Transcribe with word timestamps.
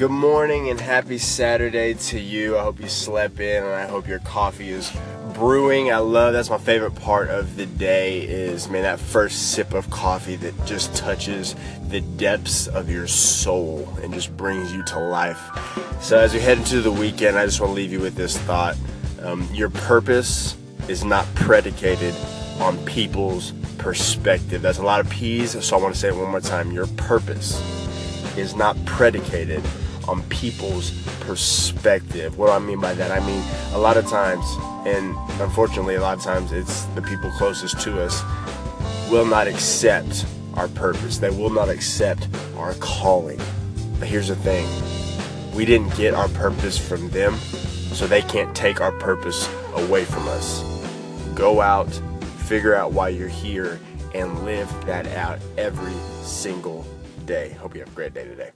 Good 0.00 0.10
morning 0.10 0.70
and 0.70 0.80
happy 0.80 1.18
Saturday 1.18 1.92
to 1.92 2.18
you. 2.18 2.56
I 2.56 2.62
hope 2.62 2.80
you 2.80 2.88
slept 2.88 3.38
in 3.38 3.62
and 3.62 3.74
I 3.74 3.86
hope 3.86 4.08
your 4.08 4.20
coffee 4.20 4.70
is 4.70 4.90
brewing. 5.34 5.92
I 5.92 5.98
love 5.98 6.32
that's 6.32 6.48
my 6.48 6.56
favorite 6.56 6.94
part 6.94 7.28
of 7.28 7.56
the 7.56 7.66
day 7.66 8.22
is 8.22 8.70
man 8.70 8.84
that 8.84 8.98
first 8.98 9.52
sip 9.52 9.74
of 9.74 9.90
coffee 9.90 10.36
that 10.36 10.54
just 10.64 10.94
touches 10.94 11.54
the 11.88 12.00
depths 12.00 12.66
of 12.66 12.88
your 12.88 13.06
soul 13.06 13.94
and 14.02 14.14
just 14.14 14.34
brings 14.38 14.72
you 14.72 14.82
to 14.84 14.98
life. 14.98 15.38
So 16.00 16.18
as 16.18 16.32
we 16.32 16.40
head 16.40 16.56
into 16.56 16.80
the 16.80 16.90
weekend, 16.90 17.36
I 17.36 17.44
just 17.44 17.60
want 17.60 17.72
to 17.72 17.74
leave 17.74 17.92
you 17.92 18.00
with 18.00 18.14
this 18.14 18.38
thought. 18.38 18.78
Um, 19.20 19.46
your 19.52 19.68
purpose 19.68 20.56
is 20.88 21.04
not 21.04 21.26
predicated 21.34 22.14
on 22.58 22.82
people's 22.86 23.52
perspective. 23.76 24.62
That's 24.62 24.78
a 24.78 24.82
lot 24.82 25.00
of 25.00 25.10
P's, 25.10 25.62
so 25.62 25.76
I 25.76 25.78
want 25.78 25.92
to 25.92 26.00
say 26.00 26.08
it 26.08 26.16
one 26.16 26.30
more 26.30 26.40
time. 26.40 26.72
Your 26.72 26.86
purpose 26.86 27.60
is 28.38 28.54
not 28.54 28.82
predicated 28.86 29.62
on 30.10 30.22
people's 30.24 30.90
perspective. 31.20 32.36
What 32.36 32.46
do 32.46 32.52
I 32.52 32.58
mean 32.58 32.80
by 32.80 32.94
that? 32.94 33.12
I 33.12 33.24
mean, 33.24 33.42
a 33.72 33.78
lot 33.78 33.96
of 33.96 34.06
times, 34.08 34.44
and 34.86 35.16
unfortunately, 35.40 35.94
a 35.94 36.00
lot 36.00 36.18
of 36.18 36.24
times, 36.24 36.50
it's 36.50 36.84
the 36.96 37.02
people 37.02 37.30
closest 37.38 37.80
to 37.82 38.02
us 38.02 38.22
will 39.08 39.24
not 39.24 39.46
accept 39.46 40.26
our 40.54 40.66
purpose. 40.68 41.18
They 41.18 41.30
will 41.30 41.50
not 41.50 41.68
accept 41.68 42.26
our 42.56 42.74
calling. 42.74 43.40
But 43.98 44.08
here's 44.08 44.28
the 44.28 44.36
thing 44.36 44.66
we 45.54 45.64
didn't 45.64 45.94
get 45.96 46.14
our 46.14 46.28
purpose 46.28 46.76
from 46.76 47.08
them, 47.10 47.36
so 47.36 48.06
they 48.06 48.22
can't 48.22 48.54
take 48.54 48.80
our 48.80 48.92
purpose 48.92 49.48
away 49.74 50.04
from 50.04 50.26
us. 50.28 50.62
Go 51.34 51.60
out, 51.60 51.90
figure 52.46 52.74
out 52.74 52.92
why 52.92 53.10
you're 53.10 53.28
here, 53.28 53.78
and 54.14 54.44
live 54.44 54.68
that 54.86 55.06
out 55.08 55.38
every 55.56 55.94
single 56.22 56.84
day. 57.26 57.50
Hope 57.50 57.74
you 57.74 57.80
have 57.80 57.92
a 57.92 57.94
great 57.94 58.14
day 58.14 58.24
today. 58.24 58.50